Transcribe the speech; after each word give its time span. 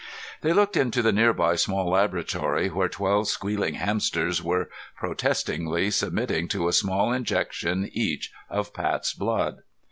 They 0.41 0.51
looked 0.51 0.75
into 0.77 1.03
the 1.03 1.11
nearby 1.11 1.55
small 1.55 1.87
laboratory 1.91 2.69
where 2.69 2.89
twelve 2.89 3.27
squealing 3.27 3.75
hamsters 3.75 4.41
were 4.41 4.67
protestingly 4.97 5.91
submitting 5.91 6.47
to 6.47 6.67
a 6.67 6.73
small 6.73 7.13
injection 7.13 7.87
each 7.93 8.31
of 8.49 8.73
Pat's 8.73 9.13
blood. 9.13 9.59